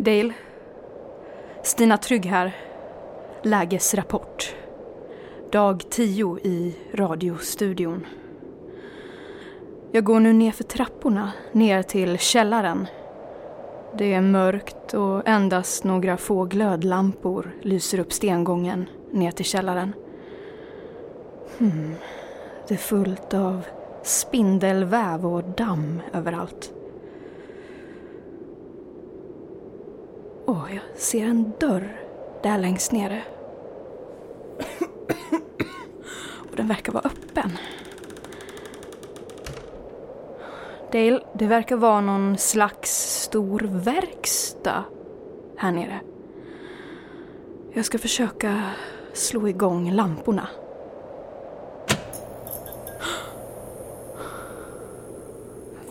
Dale. 0.00 0.32
Stina 1.62 1.98
Trygg 1.98 2.26
här. 2.26 2.56
Lägesrapport. 3.42 4.54
Dag 5.52 5.90
10 5.90 6.38
i 6.38 6.76
radiostudion. 6.94 8.06
Jag 9.92 10.04
går 10.04 10.20
nu 10.20 10.32
ner 10.32 10.50
för 10.50 10.64
trapporna, 10.64 11.32
ner 11.52 11.82
till 11.82 12.18
källaren. 12.18 12.86
Det 13.98 14.14
är 14.14 14.20
mörkt 14.20 14.94
och 14.94 15.28
endast 15.28 15.84
några 15.84 16.16
få 16.16 16.44
glödlampor 16.44 17.56
lyser 17.62 17.98
upp 17.98 18.12
stengången 18.12 18.86
ner 19.10 19.30
till 19.30 19.44
källaren. 19.44 19.92
Hmm. 21.58 21.94
Det 22.68 22.74
är 22.74 22.78
fullt 22.78 23.34
av 23.34 23.66
spindelväv 24.02 25.26
och 25.26 25.44
damm 25.44 26.02
överallt. 26.12 26.72
Åh, 30.50 30.74
jag 30.74 30.98
ser 31.00 31.24
en 31.24 31.52
dörr 31.60 32.00
där 32.42 32.58
längst 32.58 32.92
nere. 32.92 33.22
Och 36.50 36.56
den 36.56 36.68
verkar 36.68 36.92
vara 36.92 37.04
öppen. 37.04 37.50
Dale, 40.92 41.22
det 41.34 41.46
verkar 41.46 41.76
vara 41.76 42.00
någon 42.00 42.38
slags 42.38 42.90
stor 43.22 43.60
verkstad 43.72 44.84
här 45.56 45.72
nere. 45.72 46.00
Jag 47.72 47.84
ska 47.84 47.98
försöka 47.98 48.62
slå 49.12 49.48
igång 49.48 49.90
lamporna. 49.90 50.48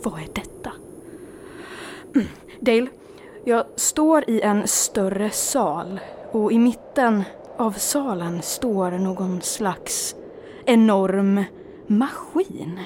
Vad 0.04 0.20
är 0.20 0.28
detta? 0.34 0.72
Mm, 2.16 2.28
Dale, 2.60 2.88
jag 3.44 3.66
står 3.76 4.30
i 4.30 4.42
en 4.42 4.68
större 4.68 5.30
sal 5.30 6.00
och 6.32 6.52
i 6.52 6.60
mitten 6.60 7.24
av 7.58 7.72
salen 7.72 8.42
står 8.42 8.92
någon 8.92 9.42
slags 9.42 10.16
enorm 10.66 11.44
maskin. 11.88 12.80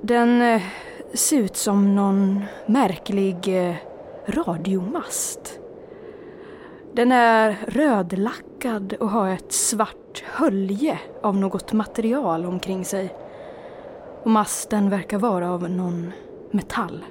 Den 0.00 0.42
eh, 0.42 0.62
ser 1.14 1.38
ut 1.38 1.56
som 1.56 1.94
någon 1.94 2.44
märklig 2.66 3.68
eh, 3.68 3.74
radiomast. 4.26 5.60
Den 6.92 7.12
är 7.12 7.56
rödlackad 7.66 8.92
och 8.92 9.10
har 9.10 9.28
ett 9.28 9.52
svart 9.52 10.24
hölje 10.26 10.98
av 11.22 11.36
något 11.36 11.72
material 11.72 12.46
omkring 12.46 12.84
sig. 12.84 13.14
Och 14.22 14.30
masten 14.30 14.90
verkar 14.90 15.18
vara 15.18 15.50
av 15.50 15.70
någon 15.70 16.12
metall. 16.50 17.04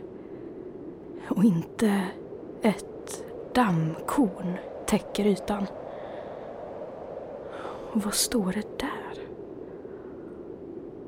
Och 1.30 1.44
inte 1.44 2.04
ett 2.62 3.24
dammkorn 3.54 4.58
täcker 4.86 5.26
ytan. 5.26 5.66
Och 7.94 8.02
vad 8.02 8.14
står 8.14 8.52
det 8.52 8.80
där? 8.80 9.22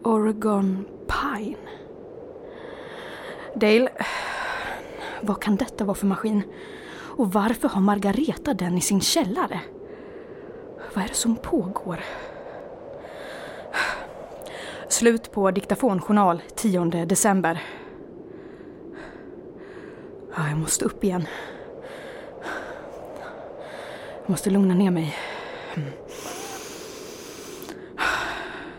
Oregon 0.03 0.85
Pine. 1.07 1.57
Dale, 3.55 3.89
vad 5.21 5.41
kan 5.41 5.55
detta 5.55 5.83
vara 5.83 5.95
för 5.95 6.07
maskin? 6.07 6.43
Och 7.17 7.33
varför 7.33 7.67
har 7.67 7.81
Margareta 7.81 8.53
den 8.53 8.77
i 8.77 8.81
sin 8.81 9.01
källare? 9.01 9.59
Vad 10.93 11.03
är 11.03 11.07
det 11.07 11.13
som 11.13 11.35
pågår? 11.35 11.99
Slut 14.87 15.31
på 15.31 15.51
diktafonjournal 15.51 16.41
10 16.55 17.05
december. 17.05 17.61
Ja, 20.39 20.49
jag 20.49 20.57
måste 20.57 20.85
upp 20.85 21.03
igen. 21.03 21.27
Jag 24.21 24.29
måste 24.29 24.49
lugna 24.49 24.73
ner 24.73 24.91
mig. 24.91 25.17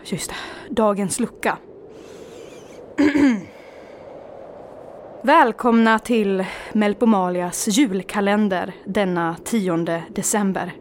Just 0.03 0.29
det, 0.29 0.35
dagens 0.69 1.19
lucka. 1.19 1.57
Välkomna 5.21 5.99
till 5.99 6.45
Melpomalias 6.71 7.67
julkalender 7.67 8.73
denna 8.85 9.35
10 9.45 10.03
december. 10.09 10.73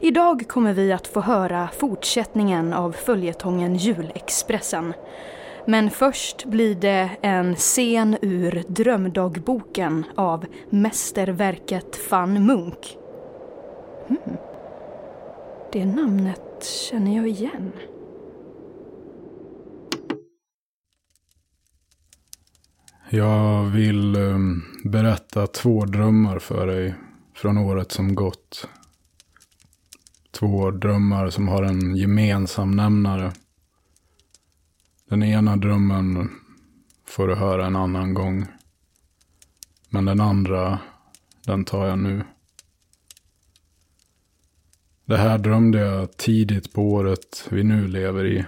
Idag 0.00 0.48
kommer 0.48 0.72
vi 0.72 0.92
att 0.92 1.06
få 1.06 1.20
höra 1.20 1.68
fortsättningen 1.78 2.72
av 2.72 2.92
följetongen 2.92 3.76
Julexpressen. 3.76 4.94
Men 5.66 5.90
först 5.90 6.44
blir 6.44 6.74
det 6.74 7.10
en 7.22 7.54
scen 7.54 8.16
ur 8.22 8.64
Drömdagboken 8.68 10.04
av 10.14 10.46
mästerverket 10.70 12.10
van 12.10 12.46
Munk. 12.46 12.96
Hmm. 14.08 14.36
Det 15.72 15.86
namnet 15.86 16.64
känner 16.90 17.16
jag 17.16 17.28
igen. 17.28 17.72
Jag 23.12 23.64
vill 23.64 24.16
ehm, 24.16 24.62
berätta 24.84 25.46
två 25.46 25.84
drömmar 25.84 26.38
för 26.38 26.66
dig 26.66 26.94
från 27.34 27.58
året 27.58 27.92
som 27.92 28.14
gått. 28.14 28.68
Två 30.30 30.70
drömmar 30.70 31.30
som 31.30 31.48
har 31.48 31.62
en 31.62 31.96
gemensam 31.96 32.70
nämnare. 32.70 33.32
Den 35.10 35.22
ena 35.22 35.56
drömmen 35.56 36.30
får 37.06 37.28
du 37.28 37.34
höra 37.34 37.66
en 37.66 37.76
annan 37.76 38.14
gång. 38.14 38.46
Men 39.88 40.04
den 40.04 40.20
andra, 40.20 40.78
den 41.46 41.64
tar 41.64 41.86
jag 41.86 41.98
nu. 41.98 42.24
Det 45.04 45.16
här 45.16 45.38
drömde 45.38 45.78
jag 45.78 46.16
tidigt 46.16 46.72
på 46.72 46.82
året 46.82 47.46
vi 47.50 47.64
nu 47.64 47.88
lever 47.88 48.24
i. 48.24 48.44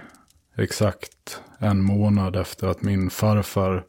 Exakt 0.55 1.41
en 1.57 1.81
månad 1.81 2.35
efter 2.35 2.67
att 2.67 2.81
min 2.81 3.09
farfar 3.09 3.85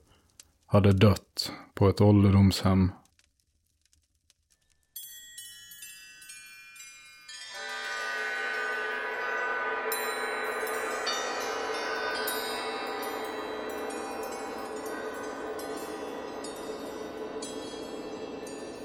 hade 0.66 0.92
dött 0.92 1.52
på 1.74 1.88
ett 1.88 2.00
ålderdomshem. 2.00 2.92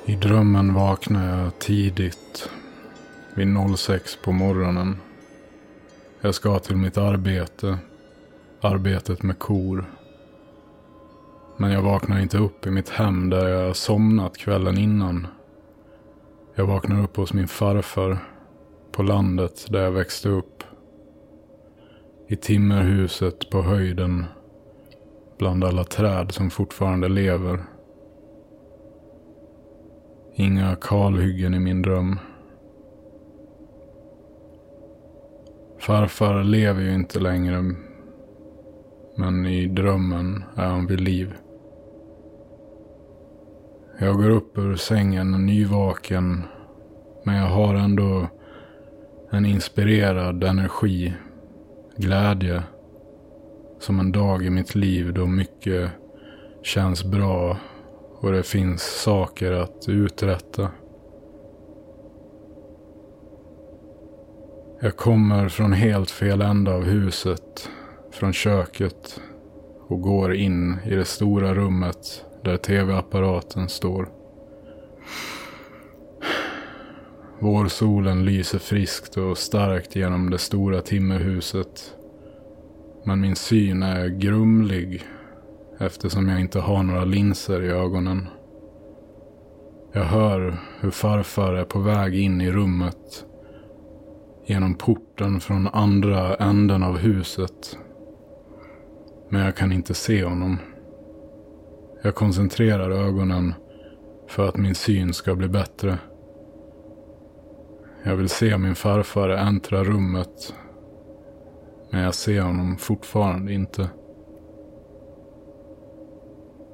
I 0.10 0.16
drömmen 0.16 0.74
vaknar 0.74 1.44
jag 1.44 1.60
tidigt. 1.60 2.50
Vid 3.34 3.48
06 3.78 4.18
på 4.24 4.32
morgonen. 4.32 4.98
Jag 6.22 6.36
ska 6.36 6.60
till 6.60 6.76
mitt 6.76 6.98
arbete. 6.98 7.78
Arbetet 8.62 9.24
med 9.24 9.40
kor. 9.40 9.86
Men 11.58 11.72
jag 11.72 11.82
vaknar 11.82 12.20
inte 12.20 12.38
upp 12.38 12.68
i 12.68 12.72
mitt 12.72 12.90
hem 12.90 13.30
där 13.30 13.48
jag 13.48 13.76
somnat 13.76 14.38
kvällen 14.38 14.78
innan. 14.78 15.28
Jag 16.56 16.66
vaknar 16.66 17.04
upp 17.04 17.16
hos 17.16 17.34
min 17.34 17.48
farfar. 17.48 18.18
På 18.92 19.04
landet 19.04 19.66
där 19.70 19.82
jag 19.82 19.92
växte 19.92 20.30
upp. 20.30 20.64
I 22.28 22.36
timmerhuset 22.36 23.50
på 23.50 23.62
höjden. 23.62 24.26
Bland 25.38 25.64
alla 25.64 25.84
träd 25.84 26.32
som 26.32 26.50
fortfarande 26.50 27.08
lever. 27.08 27.64
Inga 30.40 30.76
kalhyggen 30.76 31.54
i 31.54 31.60
min 31.60 31.82
dröm. 31.82 32.20
Farfar 35.80 36.44
lever 36.44 36.82
ju 36.82 36.94
inte 36.94 37.20
längre. 37.20 37.76
Men 39.16 39.46
i 39.46 39.68
drömmen 39.68 40.44
är 40.56 40.66
han 40.66 40.88
vid 40.88 41.02
liv. 41.02 41.34
Jag 44.00 44.16
går 44.18 44.30
upp 44.30 44.58
ur 44.58 44.76
sängen 44.76 45.46
nyvaken. 45.46 46.44
Men 47.24 47.36
jag 47.36 47.50
har 47.50 47.76
ändå 47.76 48.28
en 49.32 49.46
inspirerad 49.46 50.44
energi. 50.44 51.14
Glädje. 51.98 52.64
Som 53.80 54.00
en 54.00 54.12
dag 54.12 54.46
i 54.46 54.50
mitt 54.50 54.76
liv 54.76 55.14
då 55.14 55.26
mycket 55.26 55.92
känns 56.64 57.04
bra 57.04 57.58
och 58.20 58.32
det 58.32 58.44
finns 58.44 58.82
saker 58.82 59.52
att 59.52 59.86
uträtta. 59.88 60.72
Jag 64.82 64.98
kommer 64.98 65.50
från 65.50 65.74
helt 65.74 66.12
fel 66.12 66.42
ända 66.42 66.74
av 66.74 66.84
huset, 66.84 67.70
från 68.12 68.34
köket 68.34 69.22
och 69.88 70.02
går 70.02 70.34
in 70.34 70.78
i 70.86 70.96
det 70.96 71.06
stora 71.06 71.54
rummet 71.54 72.26
där 72.44 72.58
tv-apparaten 72.58 73.70
står. 73.70 74.10
Vårsolen 77.40 78.26
lyser 78.26 78.60
friskt 78.60 79.18
och 79.18 79.38
starkt 79.38 79.96
genom 79.96 80.30
det 80.30 80.38
stora 80.38 80.82
timmerhuset. 80.82 81.96
Men 83.04 83.22
min 83.22 83.36
syn 83.36 83.84
är 83.84 84.08
grumlig 84.08 85.04
eftersom 85.80 86.30
jag 86.30 86.40
inte 86.42 86.60
har 86.60 86.84
några 86.84 87.06
linser 87.06 87.62
i 87.64 87.68
ögonen. 87.68 88.28
Jag 89.92 90.04
hör 90.04 90.58
hur 90.80 90.92
farfar 90.92 91.54
är 91.54 91.66
på 91.66 91.80
väg 91.80 92.16
in 92.16 92.42
i 92.42 92.52
rummet 92.52 93.26
genom 94.46 94.76
porten 94.76 95.40
från 95.40 95.68
andra 95.68 96.36
änden 96.36 96.84
av 96.84 96.98
huset. 96.98 97.78
Men 99.30 99.42
jag 99.42 99.56
kan 99.56 99.72
inte 99.72 99.94
se 99.94 100.24
honom. 100.24 100.58
Jag 102.02 102.16
koncentrerar 102.16 102.92
ögonen 102.92 103.54
för 104.28 104.48
att 104.48 104.58
min 104.58 104.76
syn 104.76 105.14
ska 105.14 105.36
bli 105.36 105.48
bättre. 105.48 105.98
Jag 108.04 108.16
vill 108.16 108.30
se 108.30 108.58
min 108.58 108.76
farfar 108.76 109.30
äntra 109.30 109.84
rummet. 109.84 110.54
Men 111.92 112.02
jag 112.02 112.16
ser 112.16 112.42
honom 112.42 112.78
fortfarande 112.78 113.54
inte. 113.54 113.90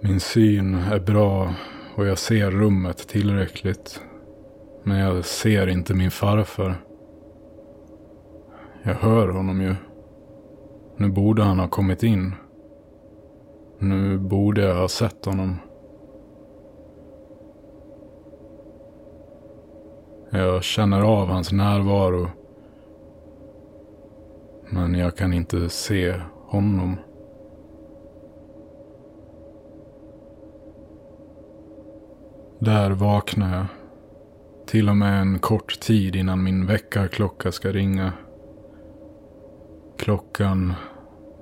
Min 0.08 0.20
syn 0.20 0.76
är 0.76 1.00
bra 1.00 1.54
och 1.96 2.06
jag 2.06 2.18
ser 2.18 2.52
rummet 2.52 2.98
tillräckligt. 2.98 4.02
Men 4.84 4.98
jag 4.98 5.26
ser 5.26 5.68
inte 5.68 5.94
min 5.94 6.12
farfar. 6.12 6.76
Jag 8.84 8.94
hör 8.94 9.28
honom 9.28 9.62
ju. 9.62 9.76
Nu 10.98 11.10
borde 11.10 11.44
han 11.44 11.60
ha 11.60 11.68
kommit 11.68 12.04
in. 12.04 12.34
Nu 13.80 14.18
borde 14.18 14.62
jag 14.62 14.76
ha 14.76 14.88
sett 14.88 15.26
honom. 15.26 15.56
Jag 20.30 20.64
känner 20.64 21.02
av 21.02 21.28
hans 21.28 21.52
närvaro. 21.52 22.30
Men 24.70 24.96
jag 24.96 25.18
kan 25.18 25.34
inte 25.34 25.70
se 25.70 26.22
honom. 26.48 26.96
Där 32.66 32.92
vaknar 32.92 33.58
jag. 33.58 33.66
Till 34.68 34.90
och 34.90 34.98
med 34.98 35.22
en 35.22 35.40
kort 35.40 35.80
tid 35.80 36.16
innan 36.16 36.44
min 36.44 36.66
väckarklocka 36.66 37.52
ska 37.52 37.72
ringa. 37.72 38.14
Klockan 39.98 40.74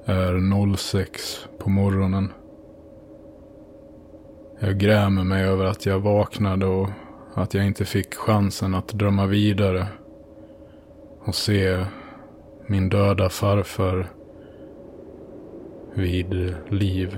är 0.06 0.76
06 0.78 1.48
på 1.60 1.70
morgonen. 1.70 2.32
Jag 4.60 4.78
grämer 4.78 5.24
mig 5.24 5.44
över 5.44 5.66
att 5.66 5.86
jag 5.86 6.00
vaknade 6.00 6.66
och 6.66 6.90
att 7.34 7.54
jag 7.54 7.66
inte 7.66 7.86
fick 7.86 8.14
chansen 8.14 8.76
att 8.76 8.88
drömma 8.88 9.26
vidare 9.26 9.88
och 11.20 11.36
se 11.36 11.86
min 12.68 12.90
döda 12.90 13.30
farfar 13.30 14.10
vid 15.94 16.56
liv. 16.70 17.18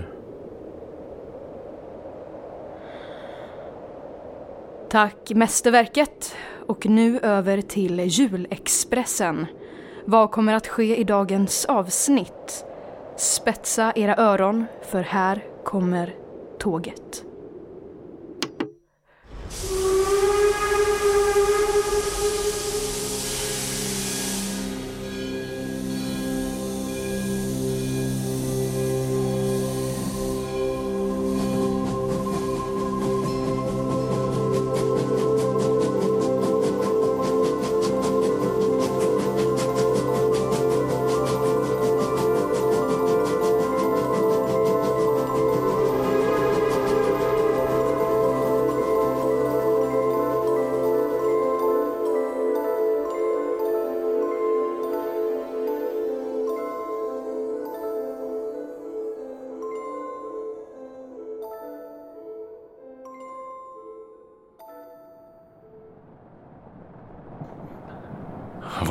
Tack 4.96 5.32
mästerverket. 5.36 6.36
Och 6.68 6.86
nu 6.86 7.20
över 7.20 7.62
till 7.62 8.00
julexpressen. 8.00 9.46
Vad 10.06 10.32
kommer 10.32 10.54
att 10.54 10.68
ske 10.68 10.98
i 10.98 11.04
dagens 11.04 11.66
avsnitt? 11.66 12.66
Spetsa 13.18 13.94
era 13.96 14.16
öron, 14.18 14.66
för 14.92 15.02
här 15.02 15.44
kommer 15.64 16.16
tåget. 16.60 17.26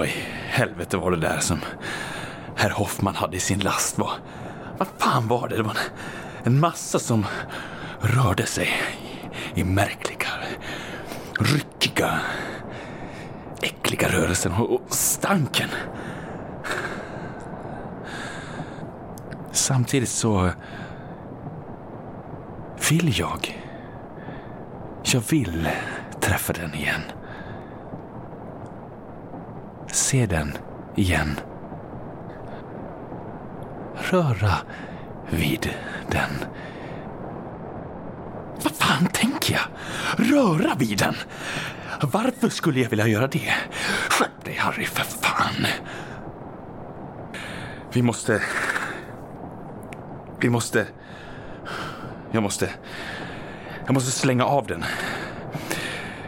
Vad 0.05 0.11
i 0.11 0.25
helvete 0.49 0.97
var 0.97 1.11
det 1.11 1.17
där 1.17 1.39
som 1.39 1.61
herr 2.57 2.71
Hoffman 2.71 3.15
hade 3.15 3.37
i 3.37 3.41
sin 3.41 3.59
last? 3.59 3.99
Vad, 3.99 4.11
vad 4.79 4.89
fan 4.99 5.29
var 5.29 5.49
det? 5.49 5.57
Det 5.57 5.63
var 5.63 5.71
en, 5.71 5.77
en 6.45 6.61
massa 6.61 6.99
som 6.99 7.27
rörde 8.01 8.47
sig 8.47 8.69
i, 9.55 9.61
i 9.61 9.65
märkliga, 9.65 10.29
ryckiga, 11.41 12.21
äckliga 13.63 14.09
rörelser 14.09 14.61
och, 14.61 14.73
och 14.73 14.95
stanken. 14.95 15.69
Samtidigt 19.53 20.09
så 20.09 20.51
vill 22.91 23.19
jag. 23.19 23.63
Jag 25.03 25.23
vill 25.31 25.69
träffa 26.21 26.53
den 26.53 26.75
igen 26.75 27.03
se 30.15 30.27
den 30.27 30.53
igen. 30.95 31.41
Röra 33.95 34.55
vid 35.31 35.71
den. 36.11 36.31
Vad 38.63 38.73
fan 38.73 39.07
tänker 39.07 39.55
jag? 39.55 39.63
Röra 40.31 40.75
vid 40.75 40.99
den? 40.99 41.15
Varför 42.01 42.49
skulle 42.49 42.81
jag 42.81 42.91
vilja 42.91 43.07
göra 43.07 43.27
det? 43.27 43.55
Skärp 44.09 44.45
dig 44.45 44.55
Harry, 44.55 44.85
för 44.85 45.05
fan! 45.05 45.67
Vi 47.93 48.03
måste... 48.03 48.43
Vi 50.41 50.51
måste... 50.51 50.87
Jag 52.31 52.43
måste... 52.43 52.71
Jag 53.87 53.95
måste 53.95 54.11
slänga 54.11 54.45
av 54.45 54.67
den. 54.67 54.85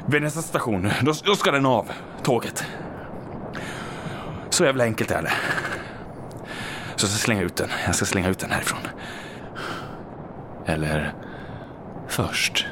Vid 0.06 0.22
nästa 0.22 0.42
station, 0.42 0.90
då, 1.02 1.12
då 1.24 1.36
ska 1.36 1.50
den 1.50 1.66
av, 1.66 1.92
tåget. 2.22 2.66
Så 4.56 4.64
jävla 4.64 4.84
enkelt 4.84 5.10
är 5.10 5.22
det. 5.22 5.32
Så 6.96 7.04
jag 7.04 7.10
ska 7.10 7.18
slänga 7.18 7.42
ut 7.42 7.56
den. 7.56 7.68
Jag 7.86 7.94
ska 7.94 8.04
slänga 8.04 8.28
ut 8.28 8.38
den 8.38 8.50
härifrån. 8.50 8.80
Eller 10.66 11.14
först 12.08 12.66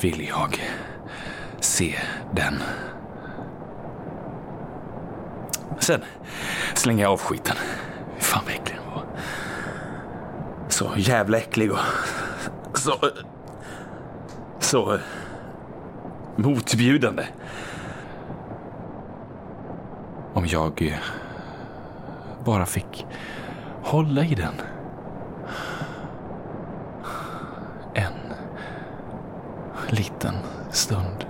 vill 0.00 0.28
jag 0.28 0.62
se 1.60 1.98
den. 2.34 2.62
Sen 5.78 6.00
slänger 6.74 7.02
jag 7.02 7.12
av 7.12 7.20
skiten. 7.20 7.56
Fan 8.18 8.42
vad 8.44 8.54
äcklig 8.54 8.78
den 8.78 8.94
var. 8.94 9.04
Så 10.68 10.90
jävla 10.96 11.38
äcklig 11.38 11.72
och 11.72 11.78
så... 12.74 13.10
Så 14.60 14.98
motbjudande. 16.36 17.26
Om 20.34 20.46
jag 20.46 20.82
eh, 20.82 20.98
bara 22.44 22.66
fick 22.66 23.06
hålla 23.82 24.24
i 24.24 24.34
den. 24.34 24.54
En 27.94 28.34
liten 29.88 30.34
stund. 30.70 31.26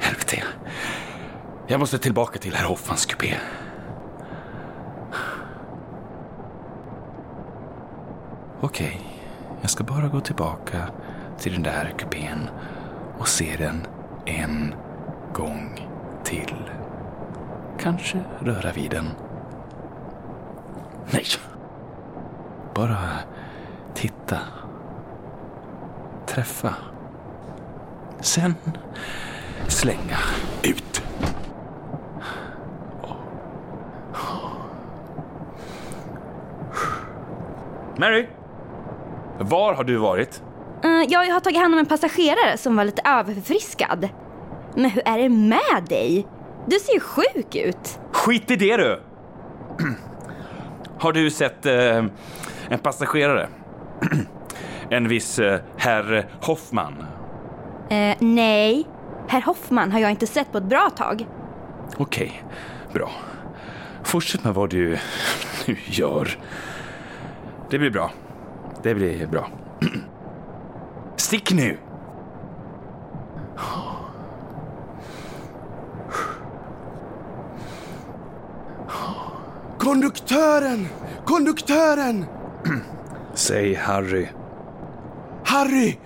Helvete. 0.00 0.42
Jag 1.66 1.80
måste 1.80 1.98
tillbaka 1.98 2.38
till 2.38 2.54
herr 2.54 2.64
Hoffmans 2.64 3.06
kupé. 3.06 3.34
Okej, 8.60 9.00
jag 9.60 9.70
ska 9.70 9.84
bara 9.84 10.08
gå 10.08 10.20
tillbaka 10.20 10.88
till 11.38 11.52
den 11.52 11.62
där 11.62 11.94
kupén 11.98 12.48
och 13.18 13.28
se 13.28 13.56
den 13.58 13.86
en 14.26 14.74
gång 15.34 15.88
till. 16.24 16.70
Kanske 17.78 18.18
röra 18.40 18.72
vid 18.72 18.90
den. 18.90 19.08
Nej! 21.10 21.24
Bara 22.74 22.98
titta. 23.94 24.38
Träffa. 26.26 26.74
Sen 28.20 28.54
slänga 29.68 30.18
ut. 30.62 31.02
Mary! 37.96 38.26
Var 39.38 39.74
har 39.74 39.84
du 39.84 39.96
varit? 39.96 40.42
Uh, 40.84 41.02
ja, 41.08 41.24
jag 41.24 41.32
har 41.34 41.40
tagit 41.40 41.58
hand 41.58 41.74
om 41.74 41.78
en 41.78 41.86
passagerare 41.86 42.56
som 42.56 42.76
var 42.76 42.84
lite 42.84 43.02
överförfriskad. 43.04 44.08
Men 44.74 44.90
hur 44.90 45.02
är 45.08 45.18
det 45.18 45.28
med 45.28 45.84
dig? 45.88 46.26
Du 46.66 46.78
ser 46.78 46.94
ju 46.94 47.00
sjuk 47.00 47.54
ut. 47.54 47.98
Skit 48.12 48.50
i 48.50 48.56
det 48.56 48.76
du! 48.76 49.02
Har 50.98 51.12
du 51.12 51.30
sett 51.30 51.66
eh, 51.66 52.04
en 52.68 52.78
passagerare? 52.82 53.48
en 54.90 55.08
viss 55.08 55.38
eh, 55.38 55.60
herr 55.76 56.28
Hoffman? 56.40 57.04
Eh, 57.90 58.16
nej, 58.18 58.86
herr 59.28 59.40
Hoffman 59.40 59.92
har 59.92 59.98
jag 60.00 60.10
inte 60.10 60.26
sett 60.26 60.52
på 60.52 60.58
ett 60.58 60.64
bra 60.64 60.90
tag. 60.96 61.26
Okej, 61.96 62.42
bra. 62.92 63.10
Fortsätt 64.04 64.44
med 64.44 64.54
vad 64.54 64.70
du 64.70 64.98
nu 65.66 65.76
gör. 65.86 66.38
Det 67.70 67.78
blir 67.78 67.90
bra. 67.90 68.10
Det 68.82 68.94
blir 68.94 69.26
bra. 69.26 69.48
Stick 71.16 71.52
nu! 71.52 71.78
Konduktören! 79.90 80.86
Konduktören! 81.24 82.24
Säg 83.34 83.74
Harry. 83.74 84.28
Harry! 85.44 85.98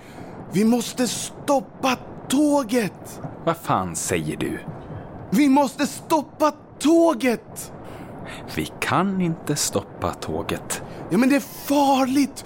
Vi 0.51 0.63
måste 0.63 1.07
stoppa 1.07 1.97
tåget! 2.27 3.21
Vad 3.45 3.57
fan 3.57 3.95
säger 3.95 4.37
du? 4.37 4.59
Vi 5.29 5.49
måste 5.49 5.87
stoppa 5.87 6.51
tåget! 6.79 7.73
Vi 8.55 8.71
kan 8.79 9.21
inte 9.21 9.55
stoppa 9.55 10.13
tåget. 10.13 10.83
Ja, 11.09 11.17
men 11.17 11.29
det 11.29 11.35
är 11.35 11.67
farligt. 11.67 12.45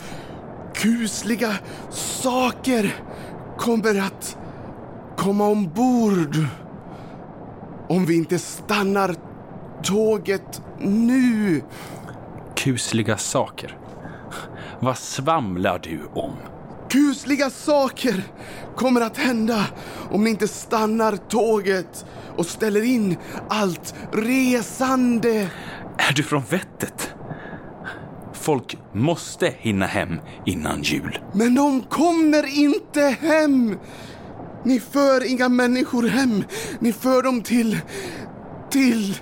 Kusliga 0.74 1.54
saker 1.90 2.96
kommer 3.58 4.02
att 4.02 4.38
komma 5.18 5.48
ombord. 5.48 6.36
Om 7.90 8.06
vi 8.06 8.16
inte 8.16 8.40
stannar 8.40 9.16
tåget 9.84 10.62
nu. 10.82 11.62
Kusliga 12.56 13.18
saker. 13.18 13.78
Vad 14.80 14.98
svamlar 14.98 15.80
du 15.80 16.00
om? 16.14 16.34
Kusliga 16.90 17.50
saker 17.50 18.24
kommer 18.76 19.02
att 19.02 19.18
hända 19.18 19.66
om 20.12 20.24
ni 20.24 20.30
inte 20.30 20.48
stannar 20.48 21.16
tåget 21.16 22.06
och 22.38 22.46
ställer 22.46 22.84
in 22.84 23.18
allt 23.50 23.96
resande. 24.12 25.50
Är 25.98 26.14
du 26.16 26.24
från 26.24 26.44
vettet? 26.50 27.14
Folk 28.34 28.78
måste 28.94 29.54
hinna 29.58 29.86
hem 29.86 30.20
innan 30.46 30.82
jul. 30.82 31.20
Men 31.34 31.56
de 31.56 31.82
kommer 31.82 32.58
inte 32.60 33.02
hem! 33.22 33.78
Ni 34.64 34.80
för 34.80 35.32
inga 35.32 35.50
människor 35.50 36.08
hem. 36.08 36.44
Ni 36.80 36.94
för 36.94 37.24
dem 37.24 37.42
till... 37.42 37.78
till 38.70 39.18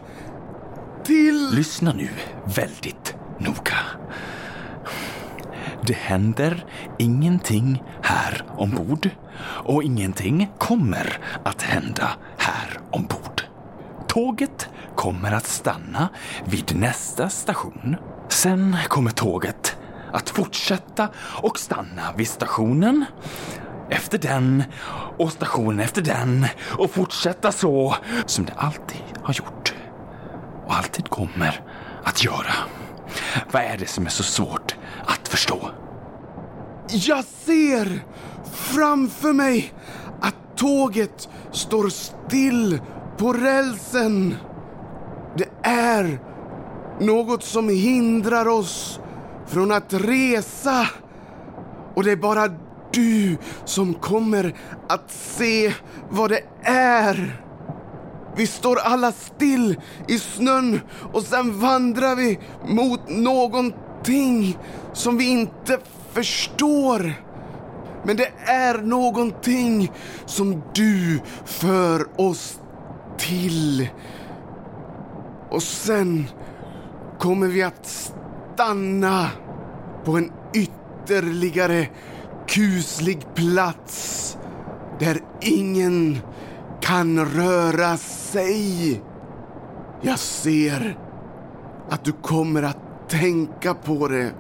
till... 1.08 1.50
Lyssna 1.56 1.94
nu 1.94 2.10
väldigt 2.46 3.16
noga. 3.40 3.78
Det 5.82 5.94
händer 5.94 6.66
ingenting 6.98 7.84
här 8.02 8.44
ombord 8.58 9.10
och 9.42 9.84
ingenting 9.84 10.50
kommer 10.58 11.20
att 11.44 11.62
hända 11.62 12.10
här 12.38 12.80
ombord. 12.92 13.42
Tåget 14.08 14.70
kommer 14.96 15.32
att 15.32 15.48
stanna 15.48 16.10
vid 16.46 16.76
nästa 16.76 17.30
station. 17.30 17.96
Sen 18.30 18.78
kommer 18.88 19.12
tåget 19.12 19.78
att 20.14 20.30
fortsätta 20.30 21.10
och 21.42 21.60
stanna 21.60 22.14
vid 22.18 22.28
stationen 22.28 23.06
efter 23.90 24.18
den 24.18 24.64
och 25.18 25.32
stationen 25.32 25.80
efter 25.80 26.02
den 26.02 26.46
och 26.78 26.92
fortsätta 26.92 27.52
så 27.52 27.96
som 28.26 28.46
det 28.46 28.54
alltid 28.56 29.02
har 29.24 29.34
gjort 29.34 29.57
och 30.68 30.76
alltid 30.76 31.10
kommer 31.10 31.62
att 32.04 32.24
göra. 32.24 32.54
Vad 33.52 33.62
är 33.62 33.78
det 33.78 33.88
som 33.88 34.06
är 34.06 34.10
så 34.10 34.24
svårt 34.24 34.76
att 35.06 35.28
förstå? 35.28 35.72
Jag 36.90 37.26
ser 37.46 38.04
framför 38.54 39.34
mig 39.34 39.74
att 40.22 40.36
tåget 40.56 41.30
står 41.52 41.90
still 41.90 42.80
på 43.18 43.34
rälsen. 43.34 44.36
Det 45.38 45.50
är 45.70 46.20
något 47.00 47.44
som 47.44 47.70
hindrar 47.70 48.48
oss 48.48 49.00
från 49.48 49.72
att 49.72 49.94
resa. 49.94 50.88
Och 51.96 52.04
det 52.04 52.12
är 52.12 52.16
bara 52.16 52.48
du 52.92 53.38
som 53.66 53.94
kommer 53.94 54.56
att 54.90 55.12
se 55.12 55.74
vad 56.10 56.30
det 56.30 56.44
är. 56.64 57.47
Vi 58.38 58.48
står 58.48 58.80
alla 58.80 59.12
still 59.12 59.76
i 60.08 60.20
snön 60.20 60.80
och 61.14 61.22
sen 61.24 61.60
vandrar 61.60 62.16
vi 62.16 62.40
mot 62.68 63.10
någonting 63.10 64.58
som 64.94 65.18
vi 65.18 65.30
inte 65.30 65.80
förstår. 66.12 67.14
Men 68.04 68.18
det 68.18 68.32
är 68.46 68.78
någonting 68.78 69.92
som 70.26 70.62
du 70.74 71.22
för 71.46 72.22
oss 72.22 72.60
till. 73.18 73.90
Och 75.50 75.64
sen 75.64 76.28
kommer 77.20 77.48
vi 77.48 77.64
att 77.64 78.12
stanna 78.54 79.30
på 80.06 80.18
en 80.18 80.32
ytterligare 80.54 81.88
kuslig 82.48 83.36
plats 83.36 84.38
där 85.00 85.20
ingen 85.42 86.18
kan 86.82 87.26
röra 87.26 87.98
sig. 87.98 89.02
Jag 90.02 90.20
ser 90.20 90.98
att 91.90 92.04
du 92.04 92.12
kommer 92.12 92.64
att 92.64 93.10
tänka 93.10 93.74
på 93.74 94.08
det. 94.08 94.32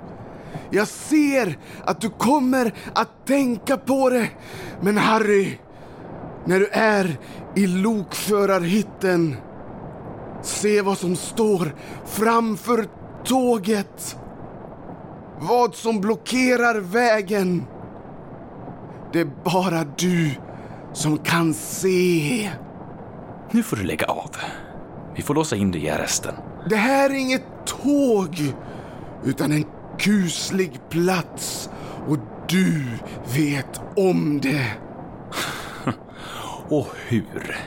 Jag 0.69 0.87
ser 0.87 1.57
att 1.83 2.01
du 2.01 2.09
kommer 2.09 2.73
att 2.93 3.25
tänka 3.25 3.77
på 3.77 4.09
det. 4.09 4.29
Men 4.81 4.97
Harry, 4.97 5.57
när 6.45 6.59
du 6.59 6.67
är 6.67 7.19
i 7.55 7.67
lokförarhytten, 7.67 9.35
se 10.41 10.81
vad 10.81 10.97
som 10.97 11.15
står 11.15 11.75
framför 12.05 12.87
tåget. 13.23 14.17
Vad 15.39 15.75
som 15.75 16.01
blockerar 16.01 16.75
vägen. 16.79 17.63
Det 19.13 19.19
är 19.19 19.29
bara 19.43 19.83
du 19.83 20.31
som 20.97 21.17
kan 21.17 21.53
se. 21.53 22.49
Nu 23.51 23.63
får 23.63 23.77
du 23.77 23.83
lägga 23.83 24.05
av. 24.05 24.31
Vi 25.15 25.21
får 25.21 25.35
låsa 25.35 25.55
in 25.55 25.71
dig 25.71 25.83
i 25.83 25.89
arresten. 25.89 26.35
Det 26.69 26.75
här 26.75 27.09
är 27.09 27.13
inget 27.13 27.65
tåg, 27.65 28.53
utan 29.25 29.51
en 29.51 29.65
kuslig 29.99 30.79
plats. 30.89 31.69
Och 32.07 32.17
du 32.47 32.83
vet 33.35 33.81
om 33.95 34.39
det. 34.41 34.67
Och 36.69 36.87
hur 37.07 37.57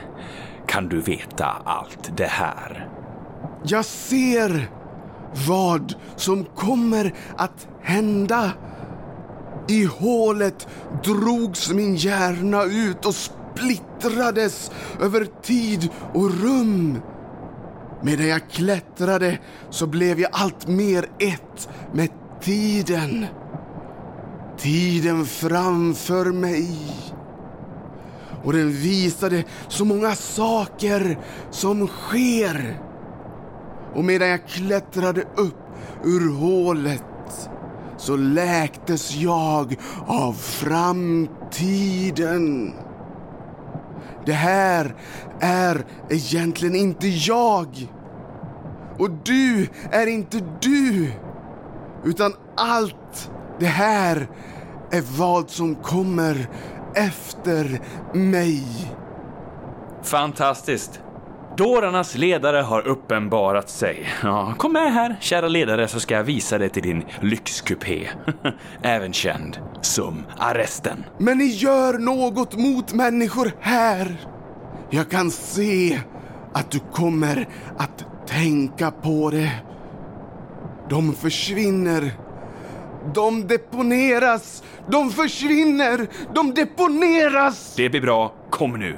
kan 0.67 0.89
du 0.89 1.01
veta 1.01 1.45
allt 1.65 2.17
det 2.17 2.29
här? 2.29 2.89
Jag 3.63 3.85
ser 3.85 4.69
vad 5.47 5.93
som 6.15 6.45
kommer 6.45 7.13
att 7.37 7.67
hända. 7.81 8.51
I 9.67 9.85
hålet 9.85 10.67
drogs 11.03 11.71
min 11.71 11.95
hjärna 11.95 12.63
ut 12.63 13.05
och 13.05 13.15
splittrades 13.15 14.71
över 15.01 15.27
tid 15.41 15.89
och 16.13 16.41
rum. 16.41 17.01
Medan 18.03 18.27
jag 18.27 18.49
klättrade 18.49 19.39
så 19.69 19.87
blev 19.87 20.19
jag 20.19 20.29
allt 20.33 20.67
mer 20.67 21.05
ett 21.19 21.69
med 21.93 22.09
tiden. 22.41 23.25
Tiden 24.57 25.25
framför 25.25 26.25
mig. 26.25 26.67
Och 28.43 28.53
den 28.53 28.71
visade 28.71 29.43
så 29.67 29.85
många 29.85 30.15
saker 30.15 31.19
som 31.51 31.87
sker. 31.87 32.79
Och 33.93 34.03
medan 34.03 34.27
jag 34.27 34.47
klättrade 34.47 35.21
upp 35.21 35.57
ur 36.03 36.33
hålet 36.33 37.03
så 38.01 38.15
läktes 38.15 39.15
jag 39.15 39.75
av 40.07 40.33
framtiden. 40.33 41.53
Det 44.25 44.33
här 44.33 44.95
är 45.39 45.85
egentligen 46.09 46.75
inte 46.75 47.07
jag. 47.07 47.91
Och 48.99 49.09
du 49.11 49.67
är 49.91 50.07
inte 50.07 50.39
du. 50.61 51.11
Utan 52.03 52.33
allt 52.55 53.31
det 53.59 53.65
här 53.65 54.27
är 54.91 55.17
vad 55.17 55.49
som 55.49 55.75
kommer 55.75 56.49
efter 56.95 57.81
mig. 58.13 58.63
Fantastiskt. 60.03 61.01
Dårarnas 61.57 62.17
ledare 62.17 62.57
har 62.57 62.87
uppenbarat 62.87 63.69
sig. 63.69 64.09
Ja, 64.23 64.53
kom 64.57 64.73
med 64.73 64.93
här, 64.93 65.15
kära 65.19 65.47
ledare, 65.47 65.87
så 65.87 65.99
ska 65.99 66.15
jag 66.15 66.23
visa 66.23 66.57
dig 66.57 66.69
till 66.69 66.83
din 66.83 67.03
lyxkupé. 67.21 68.07
Även 68.81 69.13
känd 69.13 69.59
som 69.81 70.23
arresten. 70.37 71.03
Men 71.17 71.37
ni 71.37 71.45
gör 71.45 71.97
något 71.97 72.57
mot 72.57 72.93
människor 72.93 73.51
här. 73.59 74.17
Jag 74.89 75.09
kan 75.09 75.31
se 75.31 75.99
att 76.53 76.71
du 76.71 76.79
kommer 76.91 77.47
att 77.77 78.05
tänka 78.27 78.91
på 78.91 79.29
det. 79.29 79.51
De 80.89 81.13
försvinner. 81.13 82.11
De 83.13 83.47
deponeras. 83.47 84.63
De 84.87 85.09
försvinner. 85.09 86.07
De 86.33 86.53
deponeras. 86.53 87.73
Det 87.77 87.89
blir 87.89 88.01
bra. 88.01 88.33
Kom 88.49 88.71
nu. 88.79 88.97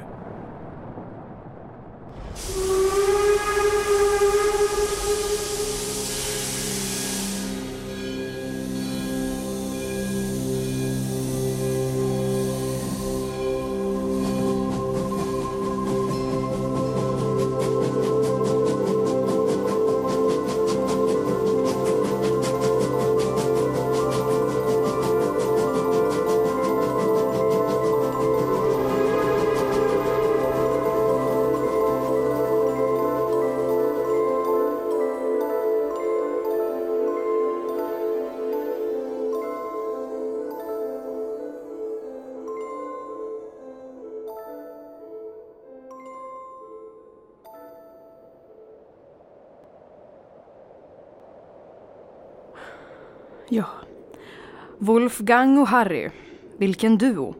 Wolfgang 54.84 55.58
och 55.58 55.68
Harry, 55.68 56.10
vilken 56.56 56.98
duo. 56.98 57.34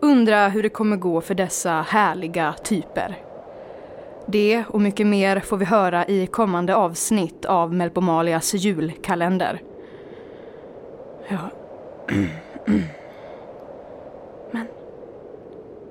Undrar 0.00 0.48
hur 0.50 0.62
det 0.62 0.68
kommer 0.68 0.96
gå 0.96 1.20
för 1.20 1.34
dessa 1.34 1.70
härliga 1.70 2.52
typer. 2.52 3.16
Det 4.26 4.64
och 4.68 4.80
mycket 4.80 5.06
mer 5.06 5.40
får 5.40 5.56
vi 5.56 5.64
höra 5.64 6.06
i 6.06 6.26
kommande 6.26 6.74
avsnitt 6.74 7.44
av 7.44 7.74
Melpomalias 7.74 8.54
julkalender. 8.54 9.62
Ja. 11.28 11.38
Men 14.50 14.66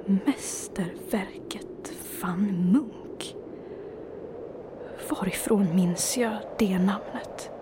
mästerverket 0.06 1.94
van 2.22 2.72
Munk. 2.72 3.36
Varifrån 5.10 5.76
minns 5.76 6.18
jag 6.18 6.38
det 6.60 6.80
namnet? 6.80 7.53